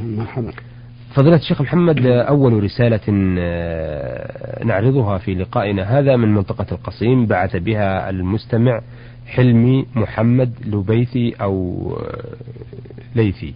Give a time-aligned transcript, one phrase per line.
[0.00, 0.52] مرحبا
[1.14, 3.00] فضيلة الشيخ محمد أول رسالة
[3.38, 8.80] آه، نعرضها في لقائنا هذا من منطقة القصيم بعث بها المستمع
[9.26, 12.36] حلمي محمد لبيثي أو آه،
[13.14, 13.54] ليثي.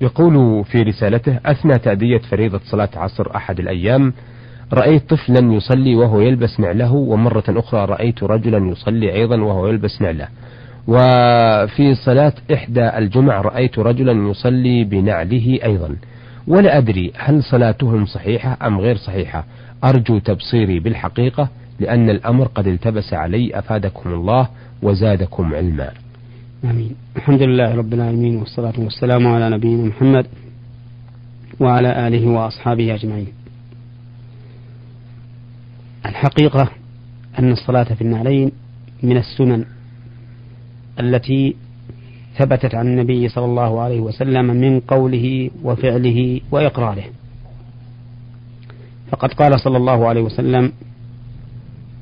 [0.00, 4.12] يقول في رسالته أثنى تأدية فريضة صلاة عصر أحد الأيام.
[4.72, 10.28] رأيت طفلا يصلي وهو يلبس نعله ومرة أخرى رأيت رجلا يصلي أيضا وهو يلبس نعله.
[10.88, 15.96] وفي صلاة إحدى الجمع رأيت رجلا يصلي بنعله أيضا.
[16.46, 19.44] ولا أدري هل صلاتهم صحيحة أم غير صحيحة.
[19.84, 21.48] أرجو تبصيري بالحقيقة
[21.80, 24.48] لأن الأمر قد التبس علي أفادكم الله
[24.82, 25.90] وزادكم علما.
[26.64, 26.94] آمين.
[27.16, 30.26] الحمد لله رب العالمين والصلاة والسلام على نبينا محمد
[31.60, 33.32] وعلى آله وأصحابه أجمعين.
[36.06, 36.68] الحقيقة
[37.38, 38.52] أن الصلاة في النعلين
[39.02, 39.64] من السنن.
[41.00, 41.56] التي
[42.38, 47.04] ثبتت عن النبي صلى الله عليه وسلم من قوله وفعله وإقراره.
[49.10, 50.72] فقد قال صلى الله عليه وسلم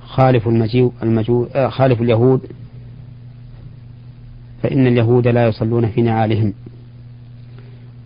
[0.00, 2.40] خالف المجيو المجو آه، خالف اليهود
[4.62, 6.52] فإن اليهود لا يصلون في نعالهم.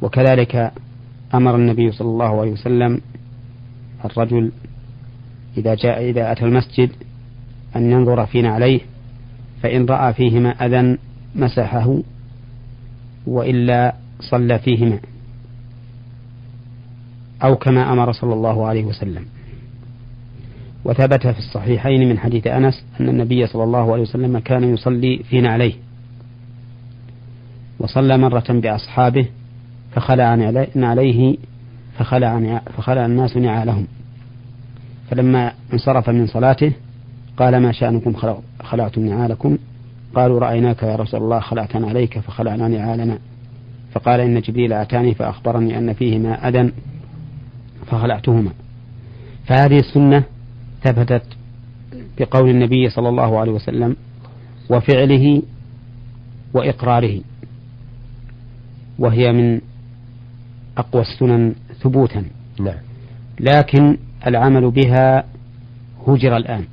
[0.03, 0.73] وكذلك
[1.35, 3.01] أمر النبي صلى الله عليه وسلم
[4.05, 4.53] الرجل
[5.57, 6.91] إذا جاء إذا أتى المسجد
[7.77, 8.81] أن ينظر في نعليه
[9.63, 10.99] فإن رأى فيهما أذى
[11.35, 11.99] مسحه
[13.27, 14.99] وإلا صلى فيهما
[17.43, 19.25] أو كما أمر صلى الله عليه وسلم.
[20.85, 25.41] وثبت في الصحيحين من حديث أنس أن النبي صلى الله عليه وسلم كان يصلي في
[25.41, 25.73] نعليه
[27.79, 29.27] وصلى مرة بأصحابه
[29.93, 30.35] فخلع
[30.75, 31.37] نعليه
[31.99, 33.87] فخلع, فخلع الناس نعالهم.
[35.11, 36.73] فلما انصرف من صلاته
[37.37, 38.13] قال ما شأنكم
[38.69, 39.59] خلعتم نعالكم
[40.15, 43.19] قالوا رأيناك يا رسول الله خلعتنا عليك فخلعنا نعالنا
[43.93, 46.73] فقال إن جبريل أتاني فأخبرني أن فيهما أذى
[47.87, 48.51] فخلعتهما.
[49.47, 50.25] فهذه السنة
[50.83, 51.23] ثبتت
[52.19, 53.97] بقول النبي صلى الله عليه وسلم
[54.71, 55.43] وفعله
[56.55, 57.21] وإقراره
[58.99, 59.61] وهي من
[60.79, 62.25] أقوى السنن ثبوتا.
[62.61, 62.79] نعم.
[63.41, 63.97] لكن
[64.27, 65.25] العمل بها
[66.07, 66.65] هجر الآن.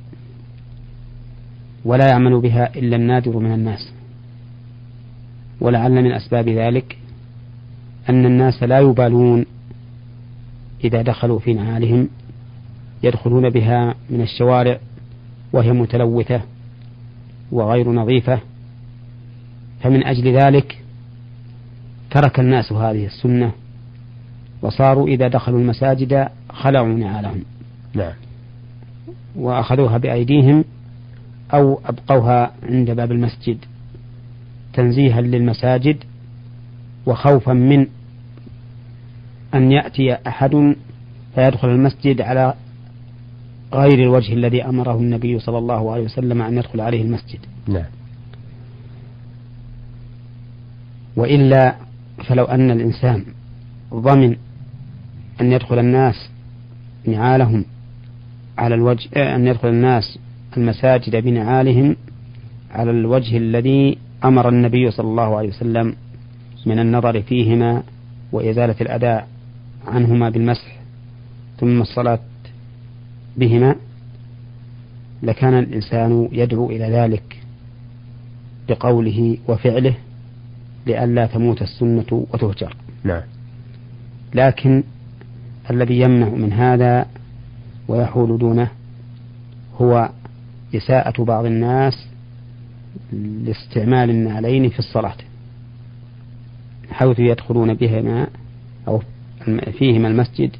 [1.86, 3.92] ولا يعمل بها إلا النادر من الناس.
[5.60, 6.98] ولعل من أسباب ذلك
[8.08, 9.46] أن الناس لا يبالون
[10.84, 12.08] إذا دخلوا في نعالهم
[13.02, 14.78] يدخلون بها من الشوارع
[15.52, 16.40] وهي متلوثة
[17.52, 18.40] وغير نظيفة.
[19.80, 20.78] فمن أجل ذلك
[22.10, 23.52] ترك الناس هذه السنة
[24.62, 27.42] وصاروا إذا دخلوا المساجد خلعوا نعالهم.
[27.94, 28.12] نعم.
[29.36, 30.64] وأخذوها بأيديهم
[31.54, 33.58] أو أبقوها عند باب المسجد
[34.72, 35.96] تنزيها للمساجد
[37.06, 37.86] وخوفا من
[39.54, 40.76] أن يأتي أحد
[41.34, 42.54] فيدخل المسجد على
[43.72, 47.38] غير الوجه الذي أمره النبي صلى الله عليه وسلم أن يدخل عليه المسجد.
[47.68, 47.84] نعم.
[51.16, 51.76] وإلا
[52.28, 53.24] فلو أن الإنسان
[53.94, 54.36] ضمن
[55.40, 56.30] أن يدخل الناس
[57.06, 57.64] نعالهم
[58.58, 60.18] على الوجه أن يدخل الناس
[60.56, 61.96] المساجد بنعالهم
[62.70, 65.96] على الوجه الذي أمر النبي صلى الله عليه وسلم
[66.66, 67.82] من النظر فيهما
[68.32, 69.24] وإزالة الأذى
[69.86, 70.76] عنهما بالمسح
[71.60, 72.18] ثم الصلاة
[73.36, 73.74] بهما
[75.22, 77.42] لكان الإنسان يدعو إلى ذلك
[78.68, 79.94] بقوله وفعله
[80.86, 82.76] لئلا تموت السنة وتهجر.
[83.04, 83.22] نعم.
[84.34, 84.82] لكن
[85.70, 87.06] الذي يمنع من هذا
[87.88, 88.68] ويحول دونه
[89.80, 90.10] هو
[90.76, 92.06] إساءة بعض الناس
[93.12, 95.16] لاستعمال النعلين في الصلاة
[96.90, 98.26] حيث يدخلون بهما
[98.88, 99.02] أو
[99.78, 100.56] فيهما المسجد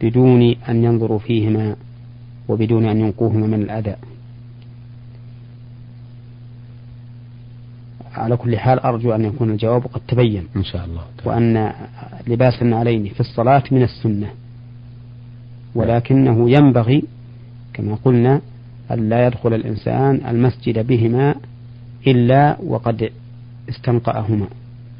[0.00, 1.76] بدون أن ينظروا فيهما
[2.48, 3.96] وبدون أن ينقوهما من الأذى.
[8.14, 10.46] على كل حال أرجو أن يكون الجواب قد تبين.
[10.56, 11.02] إن شاء الله.
[11.24, 11.72] وأن
[12.26, 14.30] لباس النعلين في الصلاة من السنة
[15.74, 17.04] ولكنه ينبغي
[17.72, 18.40] كما قلنا
[18.90, 21.34] أن لا يدخل الإنسان المسجد بهما
[22.06, 23.10] إلا وقد
[23.68, 24.46] استنقأهما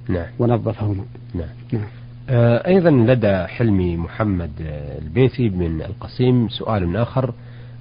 [0.08, 0.26] نعم.
[0.38, 1.04] ونظفهما.
[1.34, 1.86] نعم, نعم.
[2.30, 4.50] آه أيضا لدى حلمي محمد
[5.02, 7.32] البيثي من القصيم سؤال آخر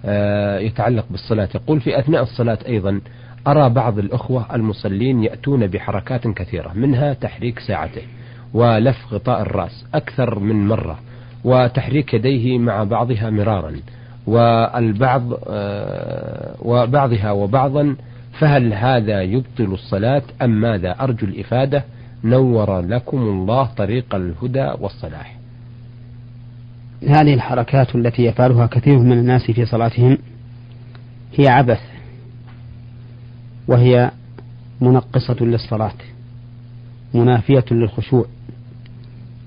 [0.06, 1.50] آه يتعلق بالصلاة.
[1.56, 3.02] يقول في أثناء الصلاة أيضا
[3.48, 8.02] أرى بعض الأخوة المصلين يأتون بحركات كثيرة منها تحريك ساعته
[8.54, 11.00] ولف غطاء الرأس أكثر من مرة
[11.44, 13.76] وتحريك يديه مع بعضها مرارا.
[14.28, 17.96] والبعض آه، وبعضها وبعضا
[18.40, 21.84] فهل هذا يبطل الصلاة أم ماذا؟ أرجو الإفادة.
[22.24, 25.38] نور لكم الله طريق الهدى والصلاح.
[27.08, 30.18] هذه الحركات التي يفعلها كثير من الناس في صلاتهم
[31.38, 31.82] هي عبث
[33.68, 34.12] وهي
[34.82, 35.94] منقصة للصلاة
[37.14, 38.26] منافية للخشوع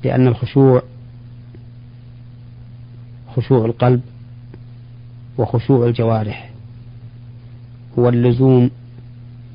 [0.05, 0.83] لأن الخشوع
[3.37, 4.01] خشوع القلب
[5.39, 6.51] وخشوع الجوارح
[7.99, 8.71] هو اللزوم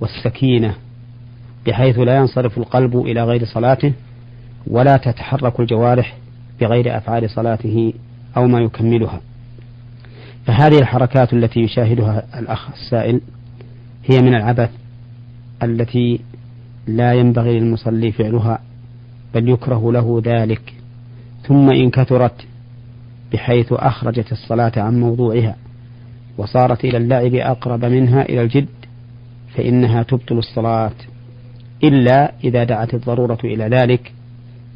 [0.02, 0.76] والسكينة
[1.66, 3.94] بحيث لا ينصرف القلب إلى غير صلاته
[4.68, 6.18] ولا تتحرك الجوارح
[6.62, 7.94] بغير أفعال صلاته
[8.38, 9.22] أو ما يكملها.
[10.46, 13.22] فهذه الحركات التي يشاهدها الأخ السائل
[14.06, 14.70] هي من العبث
[15.64, 16.20] التي
[16.88, 18.60] لا ينبغي للمصلي فعلها
[19.34, 20.74] بل يكره له ذلك.
[21.48, 22.46] ثم إن كثرت
[23.34, 25.56] بحيث أخرجت الصلاة عن موضوعها.
[26.38, 28.68] وصارت إلى اللعب أقرب منها إلى الجد
[29.56, 30.94] فإنها تبطل الصلاة
[31.84, 34.12] إلا إذا دعت الضرورة إلى ذلك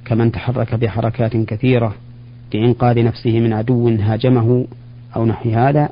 [0.05, 1.95] كمن تحرك بحركات كثيرة
[2.53, 4.67] لإنقاذ نفسه من عدو هاجمه
[5.15, 5.89] أو نحو هذا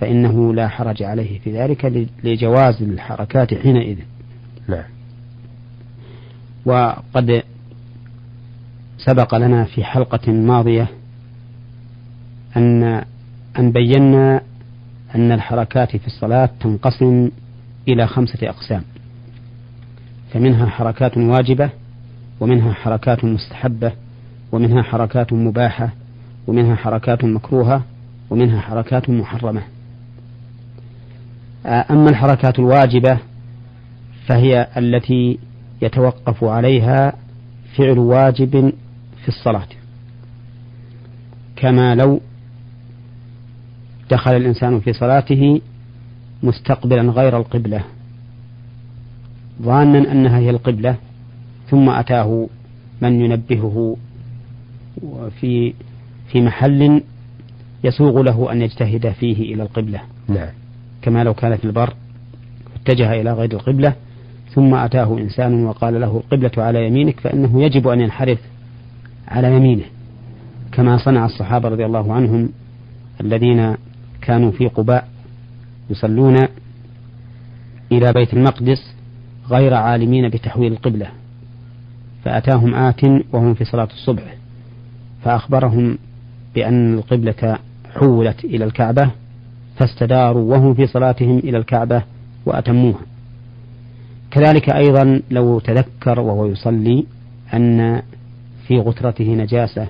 [0.00, 3.98] فإنه لا حرج عليه في ذلك لجواز الحركات حينئذ.
[4.68, 4.84] نعم.
[6.64, 7.42] وقد
[8.98, 10.88] سبق لنا في حلقة ماضية
[12.56, 13.04] أن
[13.58, 14.42] أن بينا
[15.14, 17.30] أن الحركات في الصلاة تنقسم
[17.88, 18.82] إلى خمسة أقسام.
[20.32, 21.70] فمنها حركات واجبة
[22.40, 23.92] ومنها حركات مستحبة
[24.52, 25.90] ومنها حركات مباحة
[26.46, 27.82] ومنها حركات مكروهة
[28.30, 29.62] ومنها حركات محرمة.
[31.66, 33.18] أما الحركات الواجبة
[34.26, 35.38] فهي التي
[35.82, 37.12] يتوقف عليها
[37.76, 38.72] فعل واجب
[39.22, 39.66] في الصلاة.
[41.56, 42.20] كما لو
[44.10, 45.60] دخل الإنسان في صلاته
[46.42, 47.84] مستقبلا غير القبلة
[49.62, 50.96] ظانا أنها هي القبلة
[51.70, 52.48] ثم أتاه
[53.02, 53.96] من ينبهه
[55.40, 55.74] في
[56.32, 57.02] في محل
[57.84, 60.00] يسوغ له أن يجتهد فيه إلى القبلة.
[60.28, 60.48] نعم.
[61.02, 61.94] كما لو كان في البر
[62.76, 63.94] اتجه إلى غير القبلة
[64.54, 68.38] ثم أتاه إنسان وقال له القبلة على يمينك فإنه يجب أن ينحرف
[69.28, 69.84] على يمينه
[70.72, 72.48] كما صنع الصحابة رضي الله عنهم
[73.20, 73.76] الذين
[74.22, 75.08] كانوا في قباء
[75.90, 76.36] يصلون
[77.92, 78.94] إلى بيت المقدس
[79.50, 81.06] غير عالمين بتحويل القبلة
[82.24, 84.34] فأتاهم آت وهم في صلاة الصبح
[85.24, 85.98] فأخبرهم
[86.54, 87.58] بأن القبلة
[87.94, 89.10] حولت إلى الكعبة
[89.76, 92.02] فاستداروا وهم في صلاتهم إلى الكعبة
[92.46, 93.00] وأتموها.
[94.30, 97.06] كذلك أيضا لو تذكر وهو يصلي
[97.54, 98.02] أن
[98.66, 99.86] في غترته نجاسة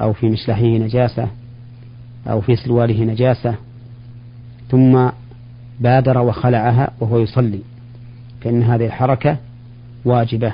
[0.00, 1.28] أو في مشلحه نجاسة
[2.26, 3.54] أو في سرواله نجاسة
[4.70, 5.08] ثم
[5.80, 7.60] بادر وخلعها وهو يصلي.
[8.40, 9.36] فإن هذه الحركة
[10.04, 10.52] واجبة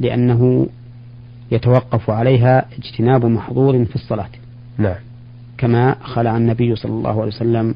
[0.00, 0.66] لأنه
[1.50, 4.30] يتوقف عليها اجتناب محظور في الصلاة.
[4.78, 4.96] نعم.
[5.58, 7.74] كما خلع النبي صلى الله عليه وسلم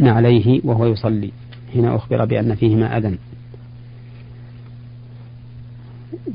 [0.00, 1.32] عليه وهو يصلي.
[1.74, 3.18] هنا أخبر بأن فيهما أذى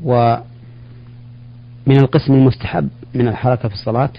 [0.04, 0.42] ومن
[1.88, 4.10] القسم المستحب من الحركة في الصلاة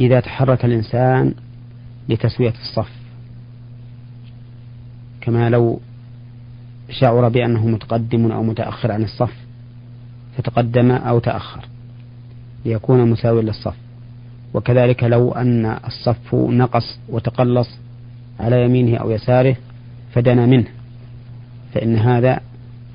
[0.00, 1.34] إذا تحرك الإنسان
[2.08, 2.90] لتسوية الصف.
[5.20, 5.80] كما لو
[6.90, 9.32] شعر بأنه متقدم أو متأخر عن الصف
[10.36, 11.68] فتقدم أو تأخر
[12.64, 13.74] ليكون مساويا للصف.
[14.54, 17.68] وكذلك لو أن الصف نقص وتقلص
[18.40, 19.56] على يمينه أو يساره
[20.12, 20.66] فدنا منه.
[21.74, 22.40] فإن هذا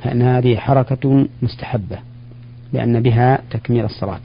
[0.04, 2.00] فإن هذه حركة مستحبة
[2.74, 4.20] لأن بها تكميل الصلاة.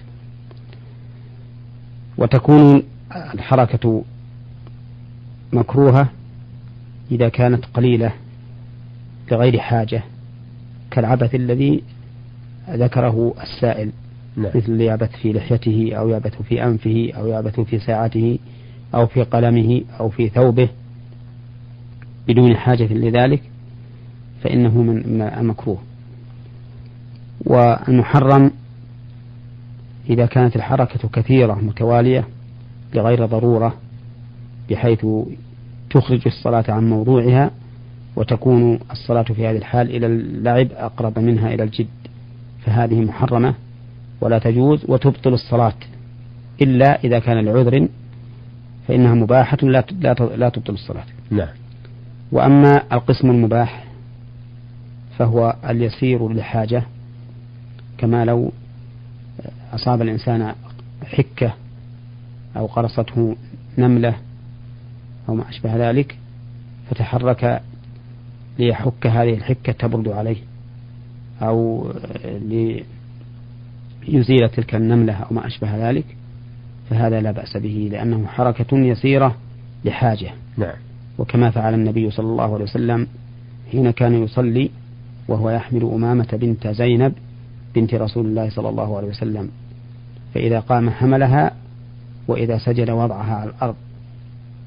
[2.18, 2.82] وتكون
[3.34, 4.02] الحركة
[5.52, 6.08] مكروهة
[7.10, 8.12] إذا كانت قليلة
[9.32, 10.02] لغير حاجة
[10.90, 11.82] كالعبث الذي
[12.70, 13.92] ذكره السائل
[14.36, 14.50] نعم.
[14.54, 18.38] مثل يعبث في لحيته أو يعبث في أنفه أو يعبث في ساعته
[18.94, 20.68] أو في قلمه أو في ثوبه
[22.28, 23.42] بدون حاجة لذلك
[24.42, 25.78] فإنه من المكروه
[27.46, 28.50] والمحرم
[30.10, 32.24] إذا كانت الحركة كثيرة متوالية
[32.94, 33.74] لغير ضرورة
[34.70, 35.06] بحيث
[35.90, 37.50] تخرج الصلاة عن موضوعها
[38.16, 41.86] وتكون الصلاة في هذه الحال إلى اللعب أقرب منها إلى الجد
[42.64, 43.54] فهذه محرمة
[44.20, 45.74] ولا تجوز وتبطل الصلاة
[46.62, 47.88] إلا إذا كان لعذر
[48.88, 49.84] فإنها مباحة لا
[50.36, 51.04] لا تبطل الصلاة.
[51.30, 51.48] نعم.
[52.32, 53.84] وأما القسم المباح
[55.18, 56.82] فهو اليسير لحاجة
[57.98, 58.52] كما لو
[59.76, 60.54] أصاب الإنسان
[61.04, 61.54] حكة
[62.56, 63.36] أو قرصته
[63.78, 64.14] نملة
[65.28, 66.18] أو ما أشبه ذلك
[66.90, 67.62] فتحرك
[68.58, 70.36] ليحك هذه الحكة تبرد عليه
[71.42, 71.90] أو
[74.08, 76.16] ليزيل تلك النملة أو ما أشبه ذلك
[76.90, 79.36] فهذا لا بأس به لأنه حركة يسيرة
[79.84, 80.30] لحاجة.
[80.56, 80.74] نعم.
[81.18, 83.06] وكما فعل النبي صلى الله عليه وسلم
[83.72, 84.70] حين كان يصلي
[85.28, 87.12] وهو يحمل أمامة بنت زينب
[87.74, 89.50] بنت رسول الله صلى الله عليه وسلم.
[90.34, 91.52] فإذا قام حملها
[92.28, 93.74] وإذا سجد وضعها على الأرض.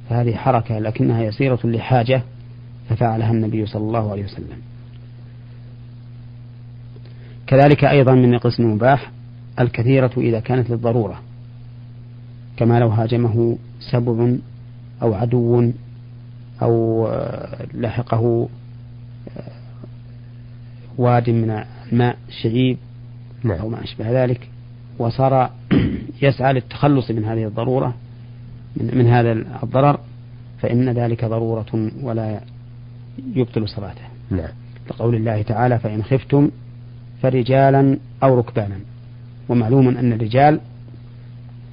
[0.10, 2.22] فهذه حركة لكنها يسيرة لحاجة
[2.90, 4.58] ففعلها النبي صلى الله عليه وسلم.
[7.48, 9.12] كذلك أيضا من القسم المباح
[9.60, 11.22] الكثيرة إذا كانت للضرورة
[12.58, 13.58] كما لو هاجمه
[13.92, 14.36] سبع
[15.02, 15.72] أو عدو
[16.62, 17.08] أو
[17.74, 18.50] لحقه
[20.98, 22.78] واد من الماء شعيب
[23.44, 23.60] نعم.
[23.60, 24.50] أو ما أشبه ذلك.
[25.00, 25.50] وصار
[26.22, 27.94] يسعى للتخلص من هذه الضرورة
[28.78, 29.32] من, من هذا
[29.64, 30.00] الضرر
[30.62, 32.42] فإن ذلك ضرورة ولا
[33.36, 34.02] يبطل صلاته.
[34.32, 34.50] نعم.
[34.90, 36.52] لقول الله تعالى فإن خفتم
[37.22, 38.80] فرجالا أو ركبانا.
[39.50, 40.60] ومعلوم أن الرجال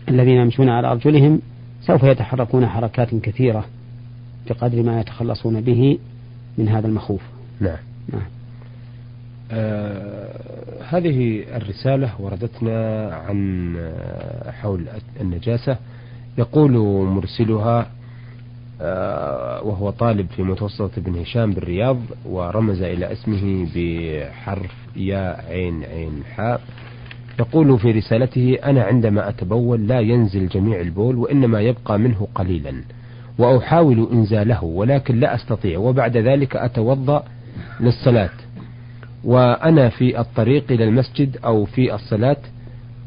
[0.09, 1.40] الذين يمشون على أرجلهم
[1.83, 3.64] سوف يتحركون حركات كثيرة
[4.49, 5.99] بقدر ما يتخلصون به
[6.59, 7.23] من هذا المخوف.
[7.61, 7.78] نعم,
[8.12, 8.36] نعم.
[9.53, 14.85] آه هذه الرسالة وردتنا عن آه حول
[15.21, 15.76] النجاسة.
[16.38, 16.73] يقول
[17.07, 17.87] مرسلها
[18.81, 26.23] آه وهو طالب في متوسطة ابن هشام بالرياض ورمز إلى اسمه بحرف يا عين عين
[26.35, 26.61] حاء.
[27.38, 32.75] يقول في رسالته أنا عندما أتبول لا ينزل جميع البول وإنما يبقى منه قليلا
[33.38, 37.25] وأحاول إنزاله ولكن لا أستطيع وبعد ذلك أتوضأ
[37.81, 38.31] للصلاة.
[39.26, 42.37] وأنا في الطريق إلى المسجد أو في الصلاة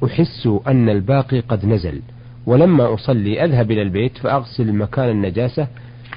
[0.05, 2.01] أحس أن الباقي قد نزل.
[2.45, 5.67] ولما أصلي أذهب إلى البيت فأغسل مكان النجاسة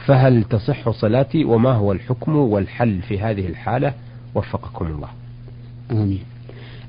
[0.07, 3.95] فهل تصح صلاتي؟ وما هو الحكم والحل في هذه الحالة؟
[4.35, 5.09] وفقكم الله.
[5.91, 6.23] آمين.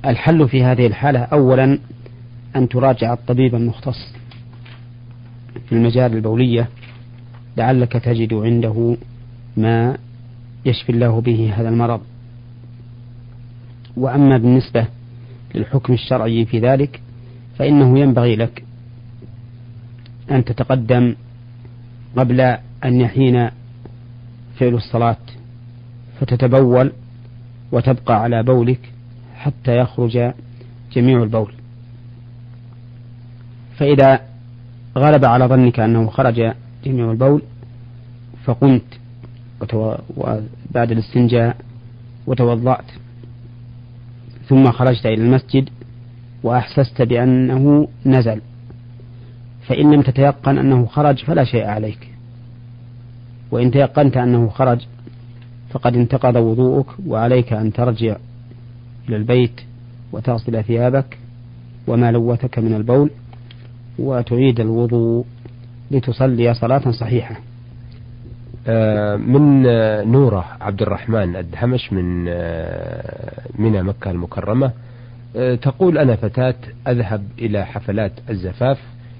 [0.05, 1.79] الحل في هذه الحالة أولا
[2.55, 4.13] أن تراجع الطبيب المختص
[5.65, 6.69] في المجال البولية
[7.57, 8.97] لعلك تجد عنده
[9.57, 9.97] ما
[10.65, 12.01] يشفي الله به هذا المرض.
[13.97, 14.87] وأما بالنسبة
[15.55, 17.01] للحكم الشرعي في ذلك
[17.57, 18.63] فإنه ينبغي لك
[20.31, 21.15] أن تتقدم
[22.17, 22.41] قبل
[22.85, 23.49] أن يحين
[24.59, 25.17] فعل الصلاة
[26.19, 26.91] فتتبول
[27.71, 28.79] وتبقى على بولك
[29.35, 30.31] حتى يخرج
[30.93, 31.53] جميع البول
[33.77, 34.19] فإذا
[34.97, 36.53] غلب على ظنك أنه خرج
[36.85, 37.41] جميع البول
[38.45, 38.83] فقمت.
[40.17, 41.57] وبعد الاستنجاء
[42.27, 42.85] وتوضأت
[44.49, 45.69] ثم خرجت إلى المسجد
[46.43, 48.41] وأحسست بأنه نزل
[49.67, 52.09] فإن لم تتيقن أنه خرج فلا شيء عليك.
[53.51, 54.85] وإن تيقنت أنه خرج
[55.69, 58.15] فقد انتقض وضوءك وعليك أن ترجع
[59.09, 59.61] إلى البيت
[60.11, 61.17] وتغسل ثيابك
[61.87, 63.09] وما لوثك من البول
[63.99, 65.25] وتعيد الوضوء
[65.91, 67.35] لتصلي صلاة صحيحة.
[69.17, 74.71] من آه، نورة عبد الرحمن الدهمش من آه، من مكة المكرمة
[75.61, 76.55] تقول أنا فتاة
[76.87, 78.79] أذهب إلى حفلات الزفاف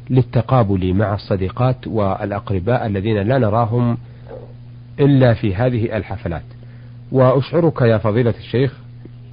[0.09, 3.97] للتقابل مع الصديقات والأقرباء الذين لا نراهم
[4.99, 6.43] إلا في هذه الحفلات.
[7.11, 8.73] وأشعرك يا فضيلة الشيخ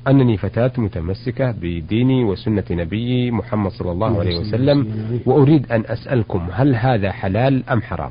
[0.08, 4.86] أنني فتاة متمسكة بديني وسنة نبيي محمد صلى الله عليه وسلم
[5.26, 8.10] وأريد أن أسألكم هل هذا حلال أم حرام؟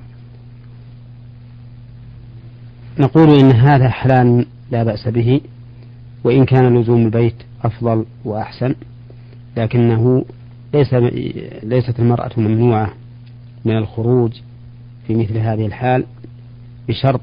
[2.99, 5.41] نقول إن هذا حلال لا بأس به
[6.23, 8.75] وإن كان لزوم البيت أفضل وأحسن
[9.57, 10.25] لكنه
[10.73, 10.93] ليس
[11.63, 12.93] ليست المرأة ممنوعة
[13.65, 14.31] من الخروج
[15.07, 16.05] في مثل هذه الحال
[16.87, 17.21] بشرط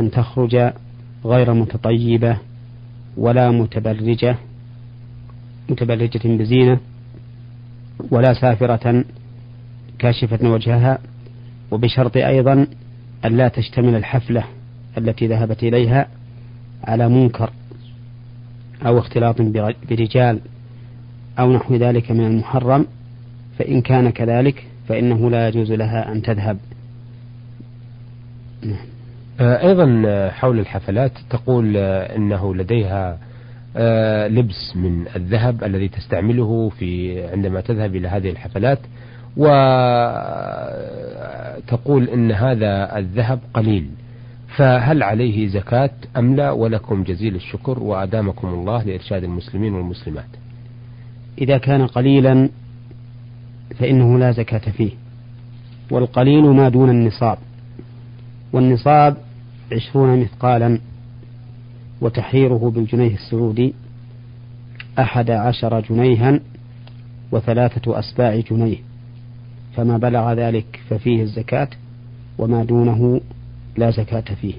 [0.00, 0.72] أن تخرج
[1.24, 2.36] غير متطيبة
[3.16, 4.36] ولا متبرجة
[5.70, 6.80] متبرجة بزينة
[8.10, 9.04] ولا سافرة
[9.98, 10.98] كاشفة وجهها
[11.70, 12.66] وبشرط أيضا
[13.24, 14.44] أن لا تشتمل الحفلة
[14.98, 16.08] التي ذهبت إليها
[16.84, 17.50] على منكر
[18.86, 19.42] أو اختلاط
[19.90, 20.40] برجال
[21.38, 22.86] أو نحو ذلك من المحرم
[23.58, 26.58] فإن كان كذلك فإنه لا يجوز لها أن تذهب.
[29.40, 33.18] آه، أيضا حول الحفلات تقول آه، أنه لديها
[33.76, 38.78] آه، لبس من الذهب الذي تستعمله في عندما تذهب إلى هذه الحفلات
[39.36, 39.48] وتقول
[42.08, 43.90] أن هذا الذهب قليل.
[44.56, 50.28] فهل عليه زكاة أم لا؟ ولكم جزيل الشكر وأدامكم الله لإرشاد المسلمين والمسلمات.
[51.38, 52.48] إذا كان قليلا
[53.78, 54.90] فإنه لا زكاة فيه
[55.90, 57.38] والقليل ما دون النصاب
[58.52, 59.16] والنصاب
[59.72, 60.78] عشرون مثقالا
[62.00, 63.74] وتحريره بالجنيه السعودي
[64.98, 66.40] أحد عشر جنيها
[67.32, 68.76] وثلاثة أسباع جنيه
[69.76, 71.68] فما بلغ ذلك ففيه الزكاة
[72.38, 73.20] وما دونه
[73.76, 74.54] لا زكاة فيه.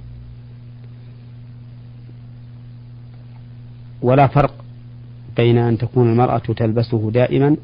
[4.02, 4.54] ولا فرق
[5.38, 7.56] بين أن تكون المرأة تلبسه دائما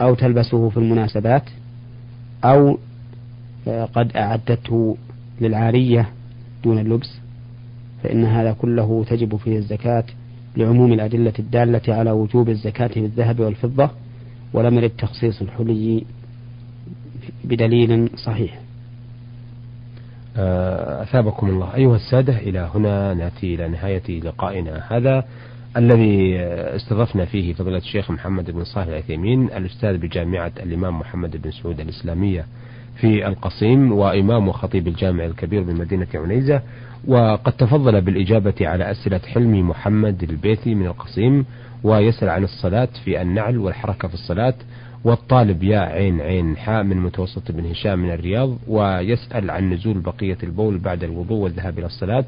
[0.00, 1.42] أو تلبسه في المناسبات
[2.44, 2.78] أو
[3.94, 4.96] قد أعدته
[5.40, 6.08] للعارية
[6.64, 7.18] دون اللبس
[8.02, 10.04] فإن هذا كله تجب فيه الزكاة
[10.56, 13.90] لعموم الأدلة الدالة على وجوب الزكاة في الذهب والفضة
[14.52, 16.04] ولم يرد تخصيص الحلي
[17.44, 18.58] بدليل صحيح.
[18.60, 18.67] آه،
[21.02, 21.74] أثابكم الله.
[21.74, 25.24] أيها السادة إلى هنا نأتي إلى نهاية لقائنا هذا
[25.76, 26.38] الذي
[26.76, 32.46] استضفنا فيه فضيلة الشيخ محمد بن صالح العثيمين الأستاذ بجامعة الإمام محمد بن سعود الإسلامية
[33.00, 36.62] في القصيم وإمام وخطيب الجامع الكبير بمدينة عنيزة.
[37.06, 41.44] وقد تفضل بالإجابة على أسئلة حلمي محمد البيثي من القصيم
[41.84, 44.54] ويسأل عن الصلاة في النعل والحركة في الصلاة.
[45.04, 50.38] والطالب يا عين عين حاء من متوسط بن هشام من الرياض ويسأل عن نزول بقية
[50.42, 52.24] البول بعد الوضوء والذهاب إلى الصلاة.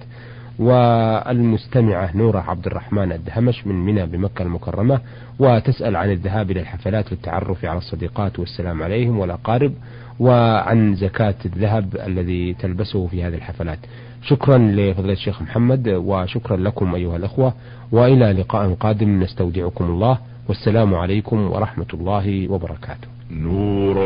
[0.59, 5.01] والمستمعة نورة عبد الرحمن الدهمش من منى بمكة المكرمة
[5.39, 9.73] وتسأل عن الذهاب إلى الحفلات للتعرف على الصديقات والسلام عليهم والأقارب
[10.21, 13.79] وعن زكاة الذهب الذي تلبسه في هذه الحفلات.
[14.23, 17.55] شكرا لفضيلة الشيخ محمد وشكرا لكم أيها الأخوة
[17.93, 19.23] وإلى لقاء قادم.
[19.23, 20.19] نستودعكم الله.
[20.51, 23.09] والسلام عليكم ورحمة الله وبركاته.
[23.31, 23.97] نور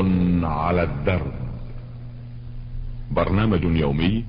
[0.44, 1.32] على الدرب.
[3.10, 4.24] برنامج يومي